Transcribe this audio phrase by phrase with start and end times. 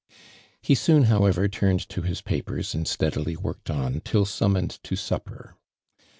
[0.63, 4.95] He soon howe' er turned to his papers and steadily worked on till summoned to
[4.95, 5.51] •upper.